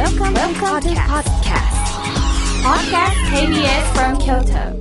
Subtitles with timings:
[0.00, 1.76] Welcome, Welcome to podcast.
[2.64, 4.80] Podcast KBS from Kyoto.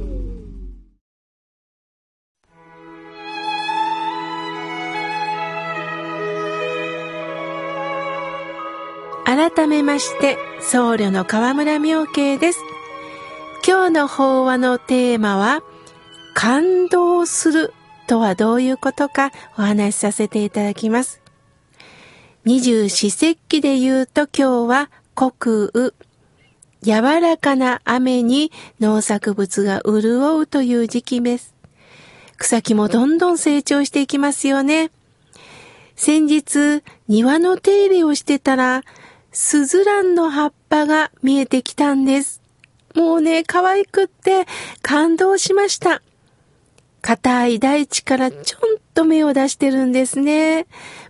[9.26, 12.62] 改めまして僧侶の河村明慶です
[13.67, 15.62] 今日の法話のテーマは
[16.34, 17.73] 感動する
[18.08, 21.22] とはどういうことかお話しさせていただきます
[22.45, 25.91] 二十四節気で言うと今日は国雨
[26.81, 31.53] 柔らかな雨に農作物が潤うという時期です。
[32.38, 34.91] 草木もどんどん成長していきますよね。
[35.98, 38.84] 先日、庭の手入れをしてたら、
[39.34, 42.41] スズランの葉っぱが見えてきたんです。
[42.95, 44.45] もうね、可愛くって
[44.81, 46.01] 感動しました。
[47.01, 50.65] 硬い大地からちょんと芽を出してるんですね。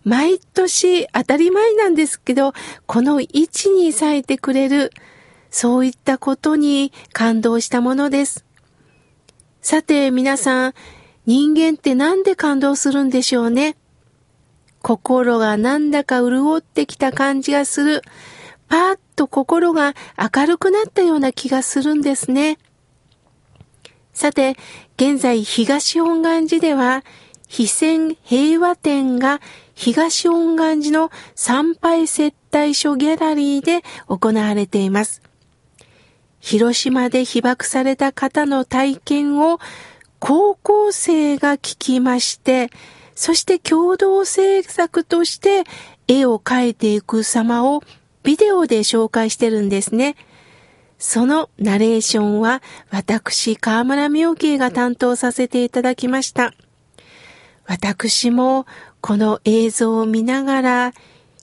[0.10, 2.54] 毎年当たり前なんですけど、
[2.88, 4.92] この位置に咲いてくれる、
[5.52, 8.44] そういったことに感動したものです。
[9.62, 10.74] さて皆さん、
[11.28, 13.78] 人間ってなんで感動するんでしょうね？
[14.82, 18.02] 心がなんだか潤ってきた感じがする。
[18.68, 22.58] パーッと心が明るくなったような気がするんですね。
[24.14, 24.58] さて、
[24.96, 27.04] 現在東本願寺では、
[27.50, 29.42] 非戦平和展が
[29.74, 35.24] 東本願寺の参拝接待所ギャラリーで行われています。
[36.40, 39.60] 広島で被爆された方の体験を
[40.20, 42.70] 高校生が聞きまして、
[43.16, 45.64] そして共同制作として
[46.08, 47.82] 絵を描いていく様を
[48.22, 50.16] ビデオで紹介してるんですね。
[51.00, 56.54] そのナレーションは私、河村明慶が担当させていただきました。
[57.70, 58.66] 私も
[59.00, 60.94] この映像を見ながら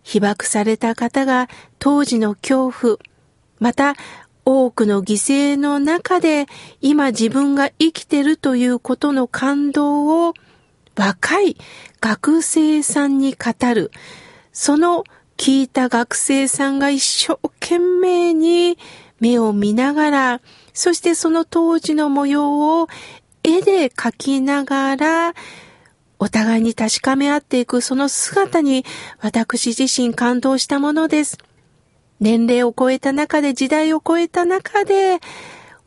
[0.03, 2.99] 被爆された方が当時の恐怖、
[3.61, 3.95] また
[4.45, 6.47] 多くの犠牲の中で
[6.81, 10.35] 今自分が生きてるということの感動を
[10.97, 11.57] 若い
[12.01, 13.92] 学生さんに語る。
[14.53, 15.05] その
[15.36, 18.79] 聞いた学生さんが一生懸命に
[19.20, 20.41] 目を見ながら、
[20.73, 22.89] そしてその当時の模様を
[23.45, 25.35] 絵で描きながら、
[26.19, 28.85] お互いに確かめ合っていくその姿に
[29.21, 31.39] 私自身感動したものです。
[32.21, 35.21] 年齢を超えた中で、時代を超えた中で、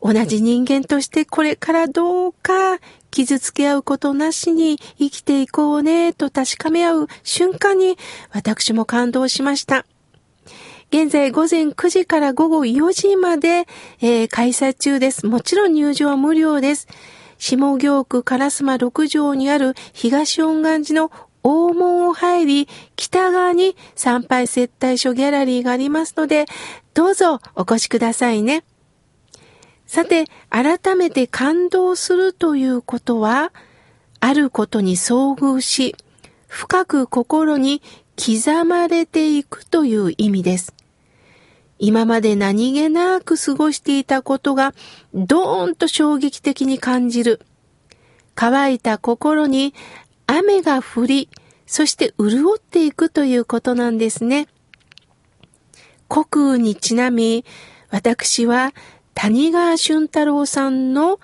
[0.01, 2.79] 同じ人間としてこれからどうか
[3.11, 7.97] 傷つけ合うことなしに生きていこうねと確かめ合う瞬間に
[8.31, 9.85] 私も感動しました。
[10.91, 13.67] 現在午前9時から午後4時まで、
[14.01, 15.27] えー、開催中です。
[15.27, 16.87] もちろん入場は無料です。
[17.39, 21.11] 下行区烏丸6条にある東恩願寺の
[21.41, 26.45] 大門を入り、北側に参拝接待所ギャラリーがありますので、
[26.93, 28.63] どうぞお越しくださいね。
[29.87, 33.51] さて、改めて感動するということは、
[34.19, 35.95] あることに遭遇し、
[36.47, 37.81] 深く心に
[38.17, 40.78] 刻まれていくという意味です。
[41.79, 44.73] 今まで何気なく過ごしていたことが、
[45.13, 47.41] ドーンと衝撃的に感じる。
[48.35, 49.73] 乾いた心に
[50.27, 51.29] 雨が降り、
[51.65, 54.47] そして潤っていくということなんですね。
[56.09, 57.45] 国雨にちなみ、
[57.89, 58.73] 私は
[59.13, 61.19] 谷川俊太郎さんの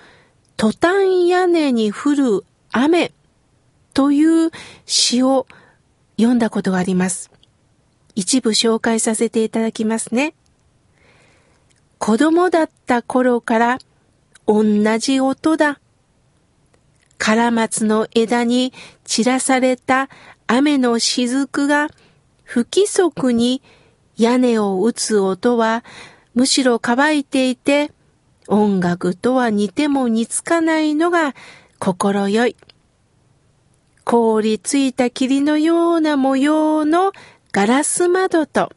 [0.58, 3.12] トタン屋根に降る雨
[3.94, 4.52] という
[4.86, 5.48] 詩を
[6.18, 7.30] 読んだことがあります。
[8.16, 10.34] 一部紹介させていただきますね。
[12.06, 13.80] 子供だった頃から
[14.46, 14.64] 同
[15.00, 15.80] じ音だ。
[17.18, 18.74] カラマツの枝に
[19.06, 20.08] 散らされた
[20.46, 21.90] 雨の雫が
[22.44, 23.64] 不規則に
[24.18, 25.84] 屋根を打つ音は
[26.36, 27.92] むしろ乾いていて、
[28.48, 31.34] 音楽とは似ても似つかないのが
[31.80, 32.56] 心よい。
[34.04, 37.14] 凍りついた霧のような模様の
[37.52, 38.72] ガラス窓と、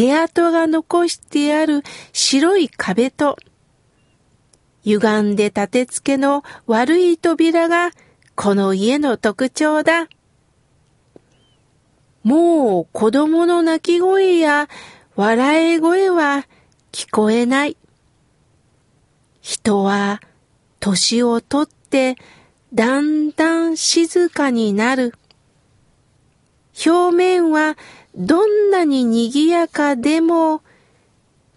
[0.00, 1.82] 手跡が残してある
[2.14, 3.36] 白い壁と、
[4.82, 7.90] 歪んで立て付けの悪い扉が
[8.34, 10.08] この家の特徴だ。
[12.22, 14.70] もう子供の泣き声や
[15.16, 16.46] 笑い声は
[16.92, 17.76] 聞こえない。
[19.42, 20.22] 人は
[20.78, 22.16] 年をとって
[22.72, 25.12] だんだん静かになる。
[26.86, 27.76] 表面は
[28.20, 30.60] どんなに賑やかでも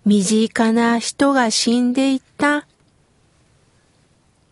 [0.06, 2.66] 身近な人が死んでいった。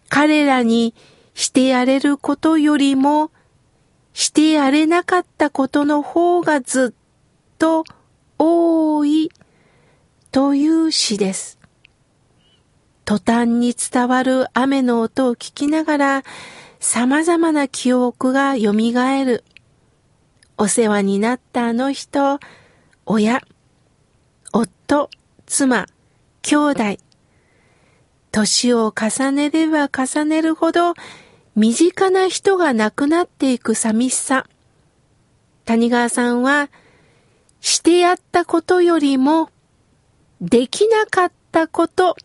[0.09, 0.93] 彼らに
[1.35, 3.31] してやれることよりも
[4.11, 7.85] してやれなかったことの方がずっと
[8.37, 9.31] 多い
[10.33, 11.59] という詩です。
[13.05, 16.23] 途端に伝わる雨の音を聞きながら、
[16.81, 19.45] 様々な記憶が蘇る。
[20.61, 22.39] お世話になったあの人、
[23.07, 23.41] 親、
[24.53, 25.09] 夫、
[25.47, 25.87] 妻、
[26.43, 26.97] 兄弟。
[28.31, 30.93] 年を重ねれば重ねるほど、
[31.55, 34.45] 身近な人が亡くなっていく寂しさ。
[35.65, 36.69] 谷川さんは、
[37.59, 39.49] してやったことよりも、
[40.41, 42.15] できなかったこと、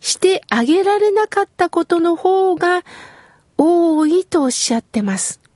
[0.00, 2.82] してあげられなかったことの方が
[3.56, 5.47] 多いとおっしゃってます。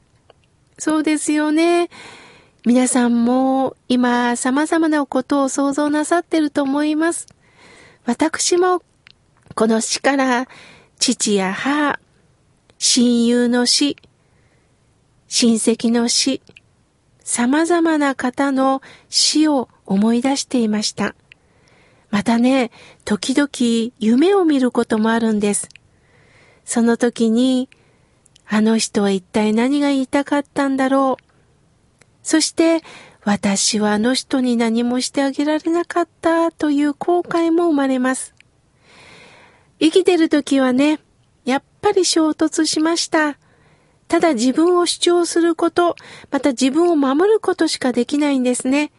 [0.84, 1.90] そうですよね。
[2.66, 7.28] 皆さんも今様々なことを想像なさってると思います。
[8.04, 8.82] 私も
[9.54, 10.48] この死から
[10.98, 12.00] 父や母、
[12.78, 13.96] 親友の死、
[15.28, 16.42] 親戚の死、
[17.20, 21.14] 様々な方の死を思い出していました。
[22.10, 22.72] またね、
[23.04, 25.68] 時々夢を見ることもあるんです。
[26.64, 27.68] その時に、
[28.46, 31.24] あの人は一体何が言いたかったんだろう。
[32.22, 32.82] そして、
[33.24, 38.34] 私はあの人に何もしてあげられなかったという後悔も生まれます。
[39.80, 41.00] 生きてる時はね、
[41.44, 43.38] やっぱり衝突しました。
[44.08, 45.96] ただ自分を主張すること、
[46.30, 48.92] また自分を守ることしかできないんですね。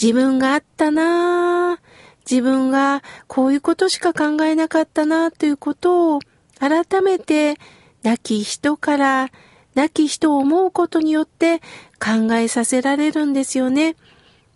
[0.00, 1.88] 自分があったなぁ。
[2.30, 6.20] 自分がこういうことしか考えなかったなということを
[6.58, 7.58] 改めて
[8.02, 9.30] 亡き人から
[9.74, 11.60] 亡き人を思うことによって
[12.00, 13.96] 考えさせられるんですよね。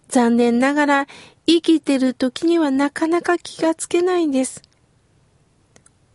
[0.08, 1.06] 残念ながら
[1.46, 4.62] 生きてる時にはなかなか気がつけないんです。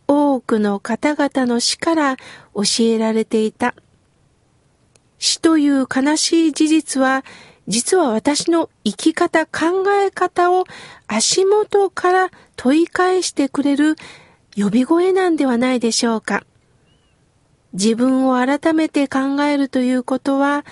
[0.06, 2.16] 多くの方々の死から
[2.54, 3.74] 教えられていた。
[5.18, 7.24] 死という悲しい事実は、
[7.66, 10.64] 実は私の生き方、考え方を
[11.06, 13.96] 足元から問い返してくれる
[14.56, 16.44] 呼び声なんではないでしょうか。
[17.72, 20.64] 自分を改めて考えるということは、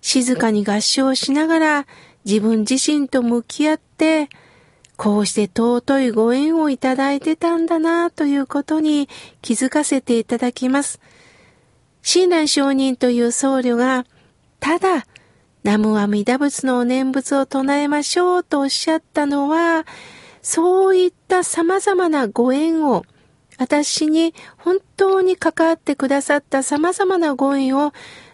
[0.00, 1.86] 静かに合唱しながら
[2.24, 4.28] 自分自身と向き合って、
[4.96, 9.08] こうして尊いご縁をいただいてたんだなということに
[9.40, 11.00] 気づかせていただきます。
[12.02, 14.04] 親鸞上人という僧侶が、
[14.58, 15.06] ただ、
[15.62, 19.86] 南無阿弥陀仏のお念仏を唱えましょうとおっしゃったのは、
[20.42, 23.04] そういった様々なご縁を、
[23.60, 27.92] 私に本当に関わってくださった様々なご縁を、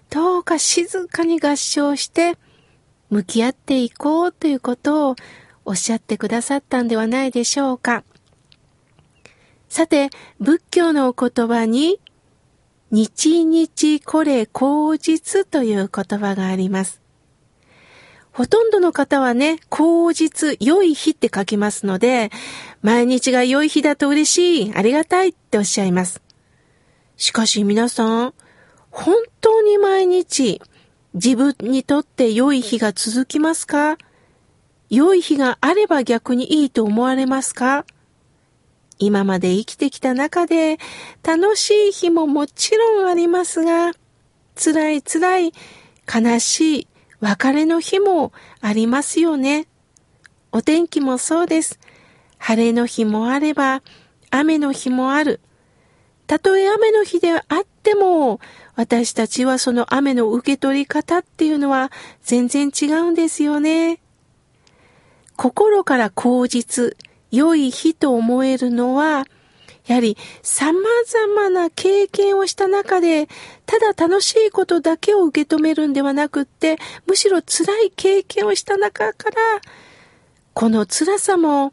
[0.08, 2.38] どうか静かに合唱して、
[3.10, 5.16] 向き合っていこうということを
[5.64, 8.04] おっしゃってくださったんではないでしょうか。
[9.68, 11.98] さて、仏教のお言葉に、
[12.92, 17.00] 日日これ口実という言葉があります。
[18.36, 22.30] ほとんどの方はね、口実、良い日って書きますので、
[22.82, 26.20] 毎日が良い日だと嬉しい、ありがたいっておっしゃいます。
[27.16, 28.34] しかし皆さん、
[28.90, 30.60] 本当に毎日
[31.14, 33.96] 自分にとって良い日が続きますか？
[34.90, 37.86] 良い日があれば逆にいいと思われますか？
[38.98, 40.76] 今まで生きてきた中で
[41.22, 43.92] 楽しい日ももちろんありますが、
[44.62, 45.52] 辛い辛い
[46.06, 46.88] 悲しい
[47.26, 49.66] 別れの日もありますよね。
[50.52, 51.80] お天気もそうです。
[52.38, 53.82] 晴れの日もあれば
[54.30, 55.40] 雨の日もある。
[56.28, 57.42] たとえ雨の日であっ
[57.82, 58.38] ても、
[58.76, 61.90] 私たちはその雨の受け取り方っていうのは
[62.22, 63.98] 全然違うんですよね。
[65.34, 66.96] 心から口実、
[67.32, 69.24] 良い日と思えるのは、
[69.86, 73.28] やはり様々な経験をした中で、
[73.66, 79.36] ただ楽しいことだけを受け止めるんではなくって、むしろ辛い経験をした中から、
[80.54, 81.72] この辛さも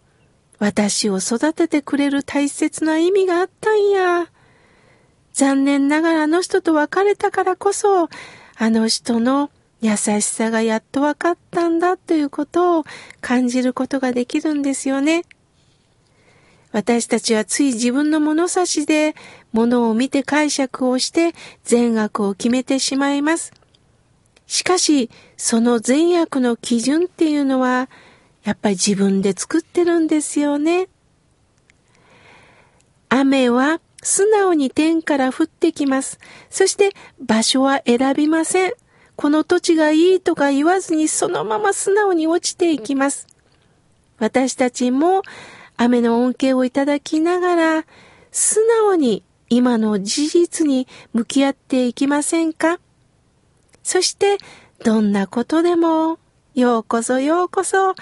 [0.60, 4.27] 私を育ててくれる大切な意味があったんや。
[5.34, 8.10] 残念ながらあの人と別れたからこそ、
[8.55, 9.50] あの人の
[9.82, 12.86] 優しさがやっと分かったんだということを
[13.20, 15.24] 感じることができるんですよね。
[16.74, 19.15] 私たちはつい自分の物差しで
[19.51, 23.53] 物を見て解釈をして善悪を決めてしまいます。
[24.48, 27.89] しかし、その善悪の基準っていうのは、
[28.44, 30.89] やっぱり自分で作ってるんですよね。
[33.08, 36.20] 雨は素直に天から降ってきます。
[36.50, 36.89] そして
[37.24, 38.74] 場所は選びません。
[39.15, 43.27] この土地がいいとか言わずにそのまま素直に落ちていきます。
[44.18, 45.22] 私たちも
[45.77, 47.86] 雨の恩恵をいただきながら
[48.32, 52.80] 素直に今の事実に向き合っていきませんか？
[53.84, 54.38] そして
[54.84, 56.20] どんなことでも
[56.56, 57.96] ようこそようこそ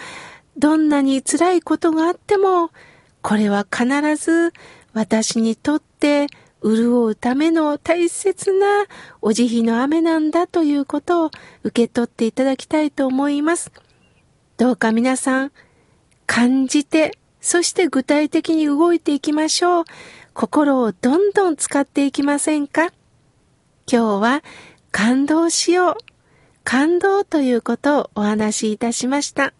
[0.57, 2.71] どんなに辛いことがあっても、
[3.21, 3.85] これは必
[4.15, 4.53] ず
[4.93, 6.27] 私にとって
[6.63, 8.85] 潤うための大切な
[9.21, 11.31] お慈悲の雨なんだということを
[11.63, 13.71] 受け取っていただきたいと思います。
[14.57, 15.51] どうか皆さん、
[16.27, 19.83] 感じて、そして具体的に動いていきましょう。
[20.33, 22.93] 心をどんどん使っていきませんか？
[23.91, 24.43] 今日は
[24.91, 25.95] 感動しよう。
[26.63, 29.53] 感動ということをお話しいたしました。